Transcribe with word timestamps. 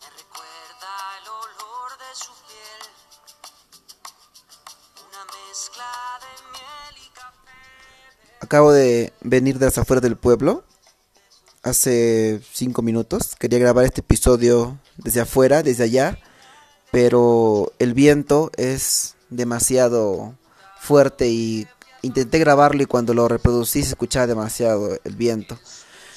Me 0.00 0.08
recuerda 0.10 0.92
el 1.20 1.28
olor 1.28 1.90
de 1.98 2.14
su 2.14 2.32
piel. 2.46 2.82
Una 5.08 5.22
mezcla 5.24 5.90
de 6.20 7.10
café. 7.14 7.56
Acabo 8.40 8.72
de 8.72 9.12
venir 9.20 9.58
de 9.58 9.66
las 9.66 9.78
afueras 9.78 10.02
del 10.02 10.16
pueblo. 10.16 10.64
Hace 11.62 12.40
cinco 12.52 12.82
minutos. 12.82 13.34
Quería 13.36 13.58
grabar 13.58 13.84
este 13.84 14.00
episodio 14.00 14.78
desde 14.96 15.20
afuera, 15.20 15.62
desde 15.62 15.84
allá. 15.84 16.18
Pero 16.92 17.72
el 17.78 17.94
viento 17.94 18.50
es 18.56 19.16
demasiado 19.30 20.34
fuerte 20.80 21.28
y 21.28 21.66
intenté 22.02 22.38
grabarlo 22.38 22.82
y 22.82 22.86
cuando 22.86 23.12
lo 23.12 23.26
reproducí 23.28 23.82
se 23.82 23.90
escuchaba 23.90 24.26
demasiado 24.26 24.96
el 25.02 25.16
viento. 25.16 25.58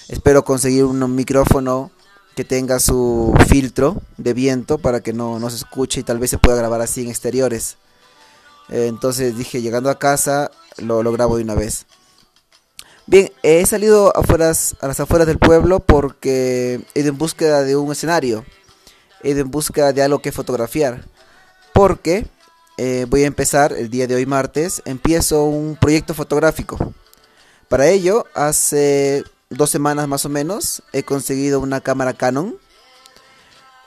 Espero 0.09 0.43
conseguir 0.43 0.85
un 0.85 1.15
micrófono 1.15 1.91
que 2.35 2.43
tenga 2.43 2.79
su 2.79 3.33
filtro 3.47 4.01
de 4.17 4.33
viento 4.33 4.79
para 4.79 5.01
que 5.01 5.13
no, 5.13 5.37
no 5.37 5.51
se 5.51 5.57
escuche 5.57 5.99
y 5.99 6.03
tal 6.03 6.17
vez 6.17 6.31
se 6.31 6.39
pueda 6.39 6.57
grabar 6.57 6.81
así 6.81 7.03
en 7.03 7.09
exteriores. 7.09 7.77
Eh, 8.69 8.87
entonces 8.87 9.37
dije, 9.37 9.61
llegando 9.61 9.91
a 9.91 9.99
casa, 9.99 10.49
lo, 10.77 11.03
grabo 11.11 11.37
de 11.37 11.43
una 11.43 11.53
vez. 11.53 11.85
Bien, 13.05 13.31
he 13.43 13.63
salido 13.67 14.15
afuera, 14.17 14.51
a 14.81 14.87
las 14.87 14.99
afueras 14.99 15.27
del 15.27 15.37
pueblo 15.37 15.79
porque 15.79 16.81
he 16.95 17.01
ido 17.01 17.09
en 17.09 17.17
búsqueda 17.19 17.61
de 17.61 17.75
un 17.75 17.91
escenario. 17.91 18.45
He 19.21 19.29
ido 19.29 19.41
en 19.41 19.51
búsqueda 19.51 19.93
de 19.93 20.01
algo 20.01 20.23
que 20.23 20.31
fotografiar. 20.31 21.05
Porque 21.73 22.25
eh, 22.77 23.05
voy 23.07 23.25
a 23.25 23.27
empezar 23.27 23.73
el 23.73 23.91
día 23.91 24.07
de 24.07 24.15
hoy 24.15 24.25
martes. 24.25 24.81
Empiezo 24.85 25.43
un 25.43 25.75
proyecto 25.75 26.15
fotográfico. 26.15 26.93
Para 27.67 27.87
ello, 27.87 28.25
hace 28.33 29.23
dos 29.49 29.69
semanas 29.69 30.07
más 30.07 30.25
o 30.25 30.29
menos, 30.29 30.83
he 30.93 31.03
conseguido 31.03 31.59
una 31.59 31.81
cámara 31.81 32.13
Canon. 32.13 32.57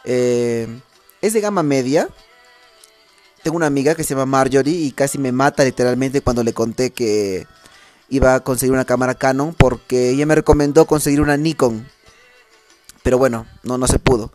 Eh, 0.05 0.69
es 1.21 1.33
de 1.33 1.41
gama 1.41 1.63
media. 1.63 2.09
Tengo 3.43 3.57
una 3.57 3.67
amiga 3.67 3.95
que 3.95 4.05
se 4.05 4.15
llama 4.15 4.27
Marjorie 4.27 4.87
y 4.87 4.93
casi 4.93 5.19
me 5.19 5.33
mata 5.33 5.65
literalmente 5.65 6.21
cuando 6.21 6.45
le 6.45 6.53
conté 6.53 6.91
que 6.91 7.47
iba 8.09 8.35
a 8.35 8.41
conseguir 8.41 8.73
una 8.73 8.85
cámara 8.85 9.15
Canon 9.15 9.55
porque 9.55 10.11
ella 10.11 10.27
me 10.27 10.35
recomendó 10.35 10.87
conseguir 10.87 11.21
una 11.21 11.37
Nikon. 11.37 11.89
Pero 13.03 13.19
bueno, 13.19 13.47
no, 13.63 13.79
no 13.79 13.87
se 13.87 13.99
pudo. 13.99 14.33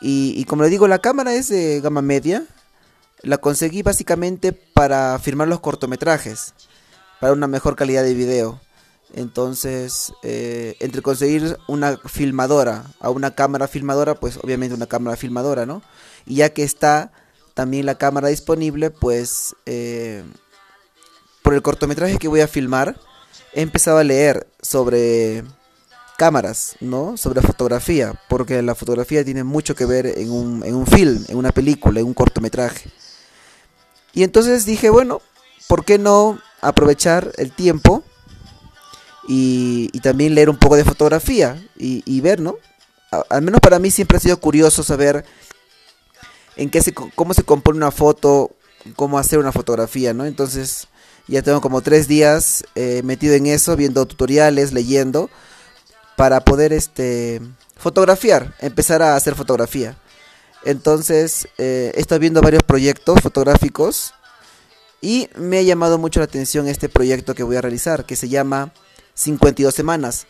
Y, 0.00 0.44
como 0.44 0.62
le 0.62 0.68
digo, 0.68 0.86
la 0.88 0.98
cámara 0.98 1.34
es 1.34 1.48
de 1.48 1.80
gama 1.80 2.02
media. 2.02 2.44
La 3.22 3.38
conseguí 3.38 3.82
básicamente 3.82 4.52
para 4.52 5.18
filmar 5.18 5.48
los 5.48 5.60
cortometrajes, 5.60 6.54
para 7.18 7.32
una 7.32 7.46
mejor 7.46 7.76
calidad 7.76 8.02
de 8.02 8.14
video. 8.14 8.60
Entonces, 9.16 10.12
eh, 10.22 10.76
entre 10.78 11.00
conseguir 11.00 11.56
una 11.68 11.96
filmadora 11.96 12.84
a 13.00 13.08
una 13.08 13.34
cámara 13.34 13.66
filmadora, 13.66 14.14
pues 14.14 14.38
obviamente 14.42 14.74
una 14.74 14.86
cámara 14.86 15.16
filmadora, 15.16 15.64
¿no? 15.64 15.82
Y 16.26 16.36
ya 16.36 16.50
que 16.50 16.62
está 16.62 17.12
también 17.54 17.86
la 17.86 17.96
cámara 17.96 18.28
disponible, 18.28 18.90
pues 18.90 19.56
eh, 19.64 20.22
por 21.42 21.54
el 21.54 21.62
cortometraje 21.62 22.18
que 22.18 22.28
voy 22.28 22.42
a 22.42 22.46
filmar, 22.46 23.00
he 23.54 23.62
empezado 23.62 23.96
a 23.96 24.04
leer 24.04 24.46
sobre 24.60 25.44
cámaras, 26.18 26.76
¿no? 26.80 27.16
Sobre 27.16 27.40
fotografía, 27.40 28.20
porque 28.28 28.60
la 28.60 28.74
fotografía 28.74 29.24
tiene 29.24 29.44
mucho 29.44 29.74
que 29.74 29.86
ver 29.86 30.18
en 30.18 30.30
un, 30.30 30.62
en 30.62 30.74
un 30.74 30.86
film, 30.86 31.24
en 31.28 31.38
una 31.38 31.52
película, 31.52 32.00
en 32.00 32.06
un 32.06 32.14
cortometraje. 32.14 32.90
Y 34.12 34.24
entonces 34.24 34.66
dije, 34.66 34.90
bueno, 34.90 35.22
¿por 35.68 35.86
qué 35.86 35.96
no 35.96 36.38
aprovechar 36.60 37.32
el 37.38 37.52
tiempo 37.52 38.04
y, 39.28 39.88
también 40.00 40.34
leer 40.34 40.50
un 40.50 40.56
poco 40.56 40.76
de 40.76 40.84
fotografía 40.84 41.60
y, 41.76 42.20
ver, 42.20 42.40
¿no? 42.40 42.56
al 43.30 43.42
menos 43.42 43.60
para 43.60 43.78
mí 43.78 43.90
siempre 43.90 44.18
ha 44.18 44.20
sido 44.20 44.38
curioso 44.38 44.82
saber 44.82 45.24
en 46.56 46.70
qué 46.70 46.82
se, 46.82 46.92
cómo 46.92 47.34
se 47.34 47.42
compone 47.42 47.78
una 47.78 47.90
foto, 47.90 48.50
cómo 48.94 49.18
hacer 49.18 49.38
una 49.38 49.52
fotografía, 49.52 50.12
¿no? 50.14 50.24
Entonces 50.24 50.88
ya 51.28 51.42
tengo 51.42 51.60
como 51.60 51.80
tres 51.82 52.08
días 52.08 52.64
eh, 52.74 53.02
metido 53.04 53.34
en 53.34 53.46
eso, 53.46 53.76
viendo 53.76 54.06
tutoriales, 54.06 54.72
leyendo, 54.72 55.28
para 56.16 56.40
poder 56.40 56.72
este, 56.72 57.40
fotografiar, 57.76 58.54
empezar 58.60 59.02
a 59.02 59.16
hacer 59.16 59.34
fotografía. 59.34 59.98
Entonces, 60.64 61.48
eh, 61.58 61.92
he 61.94 62.00
estado 62.00 62.20
viendo 62.20 62.40
varios 62.40 62.62
proyectos 62.62 63.20
fotográficos 63.20 64.14
y 65.00 65.28
me 65.36 65.58
ha 65.58 65.62
llamado 65.62 65.98
mucho 65.98 66.20
la 66.20 66.24
atención 66.24 66.66
este 66.68 66.88
proyecto 66.88 67.34
que 67.34 67.42
voy 67.42 67.56
a 67.56 67.60
realizar, 67.60 68.04
que 68.04 68.16
se 68.16 68.28
llama 68.28 68.72
52 69.16 69.74
semanas. 69.74 70.28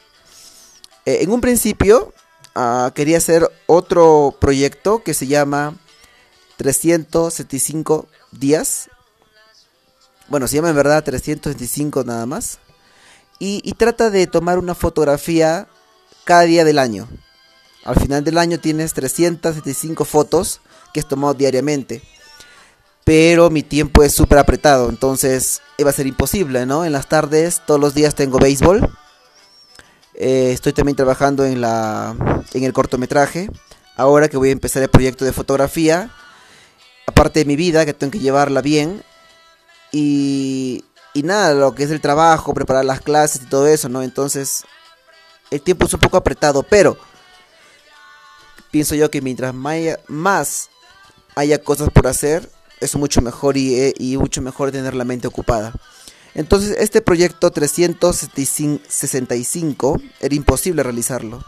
Eh, 1.04 1.19
en 1.20 1.30
un 1.30 1.42
principio 1.42 2.14
ah, 2.54 2.91
quería 2.94 3.19
hacer 3.19 3.47
otro 3.66 4.34
proyecto 4.41 5.02
que 5.02 5.12
se 5.12 5.26
llama 5.26 5.76
375 6.56 8.08
días 8.32 8.88
bueno, 10.28 10.48
se 10.48 10.56
llama 10.56 10.70
en 10.70 10.76
verdad 10.76 11.04
325 11.04 12.04
nada 12.04 12.26
más. 12.26 12.58
Y, 13.38 13.72
trata 13.75 14.08
de 14.10 14.26
tomar 14.26 14.58
una 14.58 14.75
fotografía 14.75 15.69
cada 16.25 16.42
día 16.42 16.64
del 16.64 16.78
año. 16.78 17.06
Al 17.84 17.96
final 18.00 18.25
del 18.25 18.38
año 18.38 18.58
tienes 18.58 18.94
375 18.94 20.04
fotos 20.04 20.60
que 20.92 21.00
has 21.00 21.08
tomado 21.08 21.34
diariamente. 21.34 22.02
Pero 23.06 23.50
mi 23.50 23.62
tiempo 23.62 24.03
es 24.03 24.12
súper 24.12 24.39
apretado, 24.39 24.89
entonces 24.89 25.62
iba 25.78 25.91
a 25.91 25.93
ser 25.93 26.09
imposible, 26.09 26.67
¿no? 26.67 26.84
En 26.84 26.91
las 26.91 27.09
tardes, 27.09 27.62
todos 27.65 27.78
los 27.78 27.94
días 27.94 28.17
tengo 28.17 28.41
béisbol. 28.41 28.84
Eh, 30.15 30.50
estoy 30.53 30.72
también 30.72 30.97
trabajando 30.97 31.44
en, 31.44 31.61
la, 31.61 32.17
en 32.53 32.65
el 32.65 32.72
cortometraje. 32.72 33.49
Ahora 33.97 34.28
que 34.28 34.37
voy 34.37 34.49
a 34.49 34.53
empezar 34.53 34.83
el 34.83 34.89
proyecto 34.89 35.25
de 35.25 35.33
fotografía. 35.33 36.11
Aparte 37.06 37.39
de 37.39 37.44
mi 37.44 37.55
vida, 37.55 37.87
que 37.87 37.94
tengo 37.94 38.11
que 38.11 38.19
llevarla 38.19 38.61
bien, 38.61 39.05
y, 39.93 40.83
nada, 41.15 41.55
lo 41.55 41.77
que 41.77 41.84
es 41.84 41.93
el 41.93 42.00
trabajo, 42.00 42.55
preparar 42.55 42.84
las 42.84 43.00
clases 43.00 43.43
y 43.43 43.47
todo 43.47 43.69
eso, 43.69 43.88
¿no? 43.88 44.03
Entonces, 44.03 44.65
el 45.53 45.62
tiempo 45.62 45.87
es 45.87 45.94
un 45.94 46.00
poco 46.00 46.17
apretado, 46.17 46.65
pero 46.65 46.99
pienso 48.73 48.97
yo 48.97 49.12
que 49.12 49.23
mientras 49.23 49.55
más 49.55 50.71
haya 51.37 51.62
cosas 51.62 51.88
por 51.91 52.09
hacer, 52.09 52.50
es 52.81 52.97
mucho 52.97 53.20
mejor 53.22 53.56
y, 53.56 53.75
eh, 53.75 53.94
y 53.98 54.16
mucho 54.16 54.42
mejor 54.42 54.72
tener 54.72 54.94
la 54.94 55.04
mente 55.04 55.26
ocupada. 55.26 55.72
Entonces, 56.34 56.76
este 56.78 57.00
proyecto 57.00 57.50
365 57.50 60.00
era 60.20 60.34
imposible 60.34 60.82
realizarlo. 60.82 61.42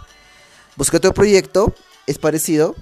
Busqué 0.77 0.97
otro 0.97 1.12
proyecto, 1.12 1.75
es 2.06 2.16
parecido, 2.19 2.75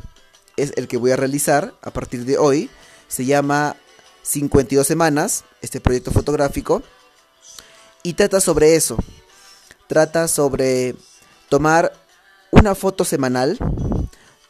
es 0.57 0.73
el 0.77 0.87
que 0.87 0.99
voy 0.99 1.11
a 1.11 1.17
realizar 1.17 1.75
a 1.83 1.91
partir 1.91 2.25
de 2.25 2.39
hoy. 2.39 2.71
Se 3.09 3.25
llama 3.25 3.75
52 4.23 4.87
semanas, 4.87 5.43
este 5.63 5.81
proyecto 5.81 6.13
fotográfico, 6.13 6.85
y 8.03 8.15
trata 8.15 8.41
sobre 8.41 8.77
eso. 8.77 8.97
Trata 9.89 10.29
sobre 10.29 10.95
tomar 11.49 11.93
una 12.53 12.75
foto 12.75 13.05
semanal 13.05 13.59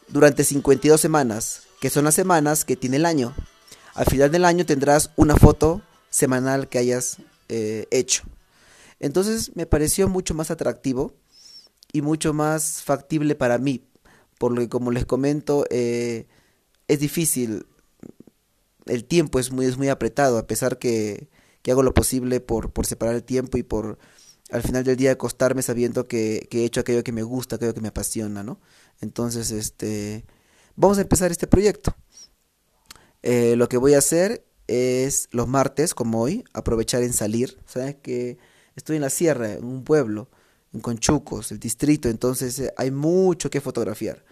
durante 0.07 0.43
52 0.43 1.01
semanas, 1.01 1.63
que 1.81 1.89
son 1.89 2.05
las 2.05 2.13
semanas 2.13 2.65
que 2.65 2.75
tiene 2.75 2.97
el 2.97 3.05
año. 3.05 3.33
Al 3.97 4.05
final 4.05 4.29
del 4.31 4.45
año 4.45 4.63
tendrás 4.63 5.09
una 5.15 5.35
foto 5.35 5.81
semanal 6.11 6.69
que 6.69 6.77
hayas 6.77 7.17
eh, 7.49 7.87
hecho. 7.89 8.25
Entonces 8.99 9.55
me 9.55 9.65
pareció 9.65 10.07
mucho 10.07 10.35
más 10.35 10.51
atractivo 10.51 11.15
y 11.91 12.03
mucho 12.03 12.31
más 12.31 12.83
factible 12.83 13.33
para 13.33 13.57
mí, 13.57 13.83
por 14.37 14.51
lo 14.51 14.61
que 14.61 14.69
como 14.69 14.91
les 14.91 15.07
comento, 15.07 15.65
eh, 15.71 16.27
es 16.87 16.99
difícil 16.99 17.65
el 18.85 19.03
tiempo 19.03 19.39
es 19.39 19.51
muy, 19.51 19.65
es 19.65 19.77
muy 19.77 19.89
apretado, 19.89 20.37
a 20.37 20.45
pesar 20.45 20.77
que, 20.77 21.27
hago 21.67 21.81
lo 21.81 21.95
posible 21.95 22.39
por, 22.39 22.71
separar 22.85 23.15
el 23.15 23.23
tiempo 23.23 23.57
y 23.57 23.63
por 23.63 23.97
al 24.51 24.61
final 24.61 24.83
del 24.83 24.95
día 24.95 25.13
acostarme 25.13 25.63
sabiendo 25.63 26.07
que, 26.07 26.47
he 26.51 26.63
hecho 26.65 26.81
aquello 26.81 27.03
que 27.03 27.11
me 27.11 27.23
gusta, 27.23 27.55
aquello 27.55 27.73
que 27.73 27.81
me 27.81 27.87
apasiona, 27.87 28.43
¿no? 28.43 28.61
Entonces, 29.01 29.49
este, 29.49 30.23
vamos 30.75 30.99
a 30.99 31.01
empezar 31.01 31.31
este 31.31 31.47
proyecto. 31.47 31.95
Eh, 33.23 33.55
lo 33.55 33.67
que 33.69 33.77
voy 33.77 33.93
a 33.93 33.99
hacer 33.99 34.45
es 34.67 35.27
los 35.31 35.47
martes, 35.47 35.93
como 35.93 36.21
hoy, 36.21 36.43
aprovechar 36.53 37.03
en 37.03 37.13
salir. 37.13 37.57
Sabes 37.65 37.95
que 37.95 38.37
estoy 38.75 38.97
en 38.97 39.01
la 39.01 39.09
sierra, 39.09 39.53
en 39.53 39.65
un 39.65 39.83
pueblo, 39.83 40.29
en 40.73 40.81
Conchucos, 40.81 41.51
el 41.51 41.59
distrito, 41.59 42.09
entonces 42.09 42.59
eh, 42.59 42.73
hay 42.77 42.91
mucho 42.91 43.49
que 43.49 43.61
fotografiar. 43.61 44.23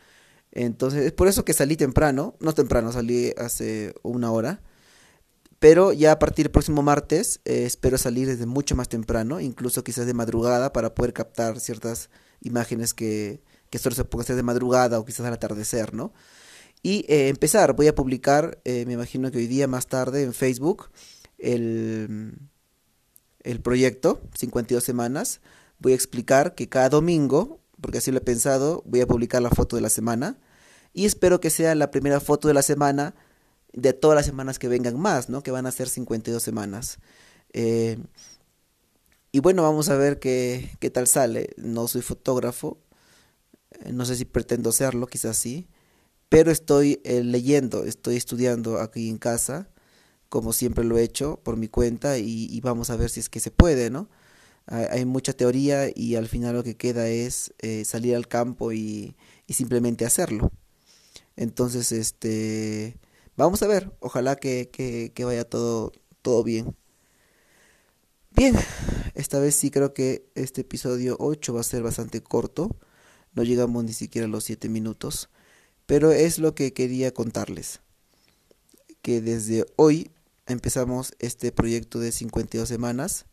Entonces, 0.52 1.06
es 1.06 1.12
por 1.12 1.28
eso 1.28 1.44
que 1.46 1.54
salí 1.54 1.76
temprano, 1.76 2.36
no 2.40 2.54
temprano, 2.54 2.92
salí 2.92 3.34
hace 3.38 3.94
una 4.04 4.32
hora. 4.32 4.62
Pero 5.60 5.94
ya 5.94 6.12
a 6.12 6.20
partir 6.20 6.46
del 6.46 6.52
próximo 6.52 6.82
martes 6.82 7.40
eh, 7.46 7.66
espero 7.66 7.98
salir 7.98 8.28
desde 8.28 8.46
mucho 8.46 8.76
más 8.76 8.90
temprano, 8.90 9.40
incluso 9.40 9.84
quizás 9.84 10.06
de 10.06 10.14
madrugada, 10.14 10.74
para 10.74 10.94
poder 10.94 11.14
captar 11.14 11.60
ciertas 11.60 12.10
imágenes 12.42 12.94
que, 12.94 13.42
que 13.70 13.80
solo 13.80 13.96
se 13.96 14.06
pueden 14.06 14.26
hacer 14.26 14.36
de 14.36 14.44
madrugada 14.44 15.00
o 15.00 15.06
quizás 15.06 15.26
al 15.26 15.34
atardecer, 15.34 15.94
¿no? 15.94 16.14
Y 16.86 17.04
eh, 17.08 17.30
empezar, 17.30 17.76
voy 17.76 17.88
a 17.88 17.96
publicar, 17.96 18.62
eh, 18.64 18.86
me 18.86 18.94
imagino 18.94 19.32
que 19.32 19.40
hoy 19.40 19.48
día 19.48 19.68
más 19.68 19.88
tarde 19.88 20.22
en 20.22 20.34
Facebook, 20.34 20.92
el, 21.40 22.36
el 23.42 23.60
proyecto, 23.60 24.22
52 24.38 24.84
semanas. 24.84 25.42
Voy 25.80 25.94
a 25.94 25.96
explicar 25.96 26.54
que 26.54 26.70
cada 26.70 26.90
domingo, 26.90 27.60
porque 27.82 27.98
así 27.98 28.12
lo 28.12 28.20
he 28.20 28.22
pensado, 28.22 28.84
voy 28.86 29.02
a 29.02 29.08
publicar 29.08 29.42
la 29.42 29.50
foto 29.50 29.76
de 29.76 29.82
la 29.82 29.90
semana 29.90 30.38
y 30.94 31.06
espero 31.06 31.42
que 31.42 31.50
sea 31.50 31.74
la 31.74 31.90
primera 31.90 32.20
foto 32.20 32.48
de 32.48 32.54
la 32.54 32.62
semana 32.62 33.16
de 33.74 33.94
todas 33.94 34.16
las 34.16 34.28
semanas 34.28 34.60
que 34.60 34.68
vengan 34.68 35.00
más, 35.00 35.28
¿no? 35.28 35.42
Que 35.42 35.50
van 35.50 35.66
a 35.66 35.72
ser 35.72 35.90
52 35.90 36.44
semanas. 36.44 37.00
Eh, 37.54 37.98
y 39.32 39.40
bueno, 39.40 39.64
vamos 39.64 39.90
a 39.90 39.96
ver 39.96 40.20
qué, 40.20 40.70
qué 40.80 40.92
tal 40.92 41.08
sale. 41.08 41.50
No 41.58 41.88
soy 41.88 42.04
fotógrafo, 42.04 42.78
no 43.92 44.06
sé 44.06 44.16
si 44.16 44.26
pretendo 44.26 44.72
serlo, 44.72 45.08
quizás 45.08 45.36
sí, 45.36 45.68
pero 46.30 46.52
estoy 46.52 47.02
eh, 47.04 47.24
leyendo, 47.24 47.86
estoy 47.86 48.16
estudiando 48.18 48.80
aquí 48.80 49.10
en 49.10 49.18
casa, 49.18 49.70
como 50.30 50.54
siempre 50.54 50.84
lo 50.84 50.98
he 50.98 51.04
hecho 51.04 51.40
por 51.44 51.58
mi 51.58 51.68
cuenta 51.68 52.18
y, 52.18 52.60
vamos 52.62 52.90
a 52.90 52.98
ver 52.98 53.10
si 53.10 53.20
es 53.20 53.30
que 53.30 53.40
se 53.40 53.52
puede, 53.52 53.90
¿no? 53.90 54.10
Hay, 54.68 55.06
mucha 55.06 55.34
teoría 55.34 55.90
y 55.94 56.16
al 56.16 56.28
final 56.28 56.56
lo 56.56 56.64
que 56.64 56.76
queda 56.76 57.08
es 57.08 57.54
salir 57.86 58.16
al 58.16 58.28
campo 58.28 58.74
y, 58.74 59.16
simplemente 59.48 60.06
hacerlo. 60.06 60.52
Entonces, 61.36 61.92
este, 61.92 62.98
vamos 63.38 63.62
a 63.64 63.68
ver, 63.68 63.92
ojalá 64.00 64.36
que, 64.38 64.70
que, 65.14 65.26
vaya 65.26 65.44
todo, 65.46 65.92
todo 66.22 66.44
bien. 66.44 66.76
Bien, 68.32 68.56
esta 69.14 69.40
vez 69.40 69.56
sí 69.56 69.72
creo 69.72 69.94
que 69.94 70.30
este 70.36 70.62
episodio 70.62 71.16
8 71.20 71.54
va 71.54 71.62
a 71.62 71.64
ser 71.64 71.84
bastante 71.84 72.22
corto, 72.22 72.76
no 73.34 73.44
llegamos 73.44 73.84
ni 73.84 73.94
siquiera 73.94 74.28
a 74.28 74.30
los 74.30 74.44
7 74.44 74.68
minutos, 74.70 75.30
pero 75.86 76.12
es 76.12 76.40
lo 76.40 76.56
que 76.56 76.74
quería 76.74 77.14
contarles, 77.14 77.82
que 79.02 79.22
desde 79.22 79.66
hoy 79.76 80.12
empezamos 80.48 81.14
este 81.20 81.52
proyecto 81.52 82.00
de 82.00 82.12
52 82.12 82.68
semanas, 82.68 83.26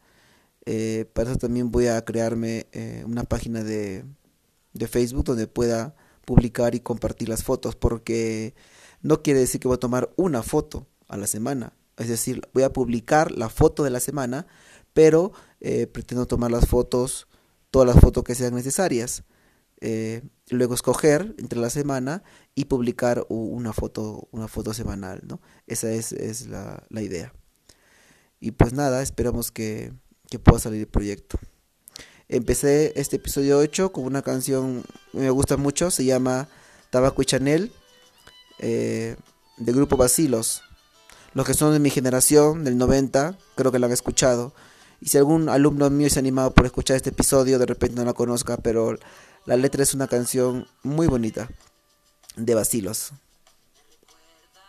eh, 0.64 1.06
para 1.12 1.31
eso 1.31 1.38
también 1.38 1.70
voy 1.70 1.88
a 1.88 2.04
crearme 2.04 2.66
eh, 2.72 3.02
una 3.06 3.25
página 3.25 3.64
de, 3.64 4.04
de 4.72 4.88
Facebook 4.88 5.25
donde 5.25 5.46
pueda 5.46 5.94
publicar 6.25 6.75
y 6.75 6.81
compartir 6.81 7.28
las 7.28 7.43
fotos, 7.43 7.75
porque 7.75 8.55
no 9.00 9.22
quiere 9.22 9.40
decir 9.40 9.60
que 9.60 9.69
voy 9.69 9.76
a 9.76 9.81
tomar 9.81 10.12
una 10.16 10.43
foto 10.43 10.87
a 11.08 11.16
la 11.16 11.26
semana. 11.26 11.72
Es 11.96 12.08
decir, 12.08 12.48
voy 12.55 12.62
a 12.62 12.72
publicar 12.72 13.32
la 13.32 13.48
foto 13.48 13.82
de 13.82 13.90
la 13.90 14.00
semana, 14.00 14.46
pero 14.93 15.32
eh, 15.60 15.87
pretendo 15.87 16.26
tomar 16.26 16.50
las 16.50 16.66
fotos, 16.66 17.26
todas 17.70 17.87
las 17.87 18.00
fotos 18.00 18.25
que 18.25 18.34
sean 18.34 18.55
necesarias. 18.55 19.25
Eh, 19.84 20.23
luego 20.49 20.75
escoger 20.75 21.34
entre 21.38 21.58
la 21.58 21.69
semana 21.69 22.23
y 22.55 22.67
publicar 22.67 23.26
una 23.29 23.73
foto, 23.73 24.29
una 24.31 24.46
foto 24.46 24.73
semanal, 24.73 25.23
¿no? 25.26 25.40
Esa 25.67 25.90
es, 25.90 26.12
es 26.12 26.46
la, 26.46 26.84
la, 26.88 27.02
idea. 27.02 27.34
Y 28.38 28.52
pues 28.52 28.73
nada, 28.75 29.02
esperamos 29.02 29.50
que, 29.50 29.93
que 30.31 30.38
pueda 30.38 30.61
salir 30.61 30.82
el 30.82 30.87
proyecto. 30.87 31.37
Empecé 32.29 32.93
este 32.94 33.17
episodio 33.17 33.58
8 33.58 33.90
con 33.90 34.05
una 34.05 34.23
canción 34.23 34.84
que 35.11 35.19
me 35.19 35.31
gusta 35.31 35.56
mucho, 35.56 35.90
se 35.90 36.05
llama 36.05 36.49
Tabaco 36.90 37.20
y 37.23 37.25
Chanel, 37.25 37.73
eh, 38.61 39.17
del 39.56 39.75
grupo 39.75 39.96
Basilos. 39.96 40.62
Los 41.34 41.44
que 41.44 41.55
son 41.55 41.73
de 41.73 41.81
mi 41.81 41.90
generación, 41.90 42.62
del 42.62 42.79
90, 42.79 43.37
creo 43.56 43.73
que 43.73 43.81
la 43.81 43.87
han 43.87 43.93
escuchado. 43.93 44.55
Y 45.00 45.08
si 45.08 45.19
algún 45.19 45.49
alumno 45.49 45.90
mío 45.90 46.08
se 46.08 46.20
ha 46.20 46.20
animado 46.20 46.55
por 46.55 46.67
escuchar 46.67 46.96
este 46.96 47.11
episodio, 47.11 47.58
de 47.58 47.67
repente 47.67 47.96
no 47.96 48.05
la 48.05 48.12
conozca, 48.12 48.58
pero 48.58 48.96
la 49.44 49.56
letra 49.56 49.83
es 49.83 49.93
una 49.94 50.06
canción 50.06 50.69
muy 50.83 51.06
bonita 51.06 51.49
de 52.37 52.55
Basilos. 52.55 53.12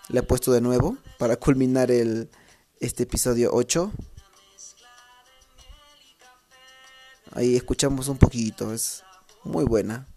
Le 0.10 0.20
he 0.20 0.24
puesto 0.24 0.52
de 0.52 0.62
nuevo 0.62 0.98
para 1.20 1.38
culminar 1.38 1.92
el, 1.92 2.30
este 2.80 3.04
episodio 3.04 3.52
8. 3.54 3.92
Ahí 7.36 7.56
escuchamos 7.56 8.08
un 8.08 8.18
poquito, 8.18 8.74
es 8.74 9.04
muy 9.44 9.64
buena. 9.64 10.08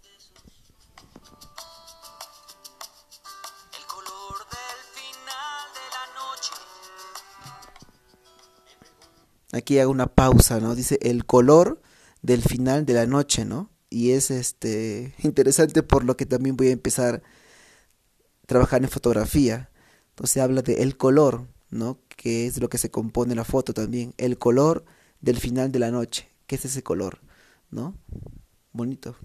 Aquí 9.53 9.79
hago 9.79 9.91
una 9.91 10.07
pausa, 10.07 10.59
¿no? 10.59 10.75
Dice 10.75 10.99
el 11.01 11.25
color 11.25 11.81
del 12.21 12.43
final 12.43 12.85
de 12.85 12.93
la 12.93 13.05
noche, 13.05 13.45
¿no? 13.45 13.71
Y 13.89 14.11
es 14.11 14.31
este 14.31 15.13
interesante 15.23 15.83
por 15.83 16.03
lo 16.03 16.17
que 16.17 16.25
también 16.25 16.57
voy 16.57 16.67
a 16.67 16.71
empezar 16.71 17.15
a 17.15 18.45
trabajar 18.45 18.83
en 18.83 18.89
fotografía. 18.89 19.69
Entonces 20.09 20.41
habla 20.41 20.61
de 20.61 20.81
el 20.83 20.97
color, 20.97 21.47
¿no? 21.69 21.99
Que 22.07 22.47
es 22.47 22.59
lo 22.59 22.69
que 22.69 22.77
se 22.77 22.91
compone 22.91 23.35
la 23.35 23.45
foto 23.45 23.73
también. 23.73 24.13
El 24.17 24.37
color 24.37 24.85
del 25.21 25.39
final 25.39 25.71
de 25.71 25.79
la 25.79 25.91
noche. 25.91 26.27
¿Qué 26.47 26.55
es 26.55 26.65
ese 26.65 26.83
color? 26.83 27.19
¿No? 27.69 27.97
Bonito. 28.71 29.15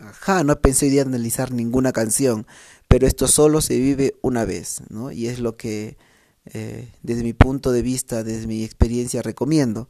Ajá, 0.00 0.44
no 0.44 0.58
pensé 0.60 0.86
hoy 0.86 0.98
analizar 0.98 1.52
ninguna 1.52 1.92
canción, 1.92 2.46
pero 2.88 3.06
esto 3.06 3.28
solo 3.28 3.60
se 3.60 3.78
vive 3.78 4.16
una 4.22 4.46
vez, 4.46 4.82
¿no? 4.88 5.12
Y 5.12 5.26
es 5.26 5.40
lo 5.40 5.56
que 5.58 5.98
eh, 6.46 6.90
desde 7.02 7.22
mi 7.22 7.34
punto 7.34 7.70
de 7.70 7.82
vista, 7.82 8.24
desde 8.24 8.46
mi 8.46 8.64
experiencia 8.64 9.22
recomiendo, 9.22 9.88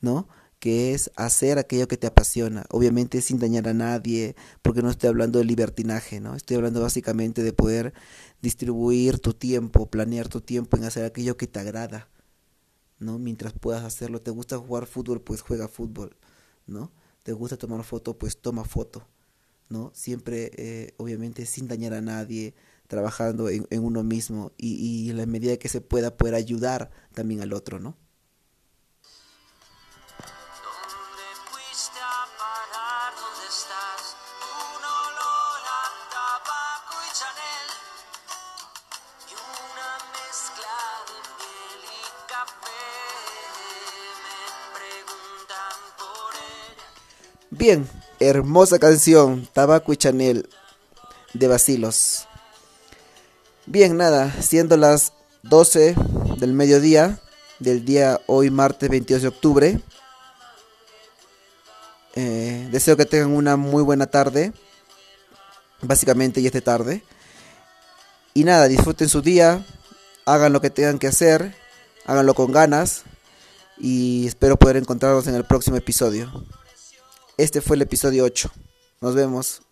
¿no? 0.00 0.28
que 0.60 0.92
es 0.94 1.10
hacer 1.16 1.58
aquello 1.58 1.88
que 1.88 1.96
te 1.96 2.06
apasiona, 2.06 2.64
obviamente 2.70 3.22
sin 3.22 3.38
dañar 3.38 3.66
a 3.68 3.74
nadie, 3.74 4.36
porque 4.62 4.82
no 4.82 4.90
estoy 4.90 5.08
hablando 5.08 5.38
de 5.38 5.46
libertinaje, 5.46 6.20
¿no? 6.20 6.34
Estoy 6.36 6.58
hablando 6.58 6.82
básicamente 6.82 7.42
de 7.42 7.54
poder 7.54 7.94
distribuir 8.42 9.20
tu 9.20 9.32
tiempo, 9.32 9.90
planear 9.90 10.28
tu 10.28 10.42
tiempo 10.42 10.76
en 10.76 10.84
hacer 10.84 11.06
aquello 11.06 11.38
que 11.38 11.46
te 11.46 11.60
agrada, 11.60 12.10
¿no? 12.98 13.18
Mientras 13.18 13.54
puedas 13.54 13.84
hacerlo, 13.84 14.20
te 14.20 14.30
gusta 14.30 14.58
jugar 14.58 14.86
fútbol, 14.86 15.22
pues 15.22 15.40
juega 15.40 15.66
fútbol, 15.66 16.16
¿no? 16.66 16.92
Te 17.22 17.32
gusta 17.32 17.56
tomar 17.56 17.82
foto, 17.82 18.18
pues 18.18 18.36
toma 18.38 18.64
foto, 18.64 19.08
¿no? 19.70 19.90
Siempre, 19.94 20.50
eh, 20.56 20.94
obviamente, 20.98 21.46
sin 21.46 21.68
dañar 21.68 21.94
a 21.94 22.02
nadie, 22.02 22.54
trabajando 22.88 23.48
en, 23.48 23.66
en 23.70 23.84
uno 23.84 24.02
mismo 24.02 24.52
y, 24.58 24.74
y 25.06 25.10
en 25.10 25.16
la 25.16 25.26
medida 25.26 25.56
que 25.56 25.68
se 25.68 25.80
pueda 25.80 26.16
poder 26.16 26.34
ayudar 26.34 26.90
también 27.14 27.40
al 27.40 27.52
otro, 27.52 27.78
¿no? 27.78 27.96
Bien, 47.60 47.86
hermosa 48.20 48.78
canción, 48.78 49.48
Tabaco 49.52 49.92
y 49.92 49.96
Chanel 49.96 50.48
de 51.32 51.48
Basilos. 51.48 52.28
Bien, 53.66 53.96
nada, 53.96 54.30
siendo 54.42 54.76
las 54.76 55.14
12 55.42 55.94
del 56.38 56.52
mediodía 56.52 57.18
del 57.58 57.84
día 57.84 58.20
hoy 58.26 58.50
martes 58.50 58.90
22 58.90 59.22
de 59.22 59.28
octubre. 59.28 59.80
Eh, 62.14 62.68
deseo 62.70 62.96
que 62.96 63.06
tengan 63.06 63.32
una 63.32 63.56
muy 63.56 63.82
buena 63.82 64.06
tarde. 64.06 64.52
Básicamente 65.80 66.42
ya 66.42 66.48
es 66.48 66.52
de 66.52 66.60
tarde. 66.60 67.02
Y 68.34 68.44
nada, 68.44 68.68
disfruten 68.68 69.08
su 69.08 69.22
día. 69.22 69.64
Hagan 70.26 70.52
lo 70.52 70.60
que 70.60 70.70
tengan 70.70 70.98
que 70.98 71.06
hacer. 71.06 71.54
Háganlo 72.04 72.34
con 72.34 72.52
ganas. 72.52 73.04
Y 73.78 74.26
espero 74.26 74.58
poder 74.58 74.76
encontrarlos 74.76 75.26
en 75.26 75.34
el 75.34 75.44
próximo 75.44 75.76
episodio. 75.76 76.30
Este 77.40 77.62
fue 77.62 77.76
el 77.76 77.80
episodio 77.80 78.24
8. 78.24 78.50
Nos 79.00 79.14
vemos. 79.14 79.62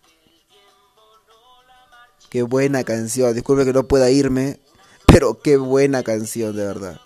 Qué 2.31 2.41
buena 2.41 2.83
canción. 2.83 3.31
Disculpe 3.35 3.63
que 3.63 3.73
no 3.73 3.87
pueda 3.87 4.09
irme. 4.09 4.59
Pero 5.05 5.39
qué 5.39 5.57
buena 5.57 6.01
canción, 6.01 6.55
de 6.55 6.65
verdad. 6.65 6.99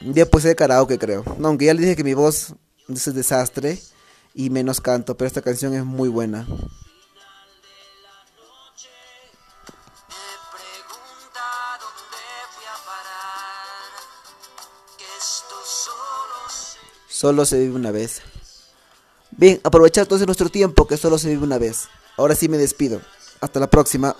Día 0.00 0.24
puse 0.24 0.48
de 0.48 0.56
karaoke, 0.56 0.98
creo. 0.98 1.24
No, 1.36 1.48
aunque 1.48 1.66
ya 1.66 1.74
le 1.74 1.82
dije 1.82 1.94
que 1.94 2.04
mi 2.04 2.14
voz 2.14 2.54
es 2.88 3.06
un 3.06 3.14
desastre. 3.14 3.78
Y 4.32 4.48
menos 4.48 4.80
canto. 4.80 5.18
Pero 5.18 5.26
esta 5.26 5.42
canción 5.42 5.74
es 5.74 5.84
muy 5.84 6.08
buena. 6.08 6.46
Solo 17.22 17.46
se 17.46 17.56
vive 17.56 17.76
una 17.76 17.92
vez. 17.92 18.20
Bien, 19.30 19.60
aprovechar 19.62 20.06
todo 20.06 20.26
nuestro 20.26 20.48
tiempo 20.48 20.88
que 20.88 20.96
solo 20.96 21.18
se 21.18 21.28
vive 21.28 21.44
una 21.44 21.56
vez. 21.56 21.86
Ahora 22.16 22.34
sí 22.34 22.48
me 22.48 22.58
despido. 22.58 23.00
Hasta 23.40 23.60
la 23.60 23.70
próxima. 23.70 24.16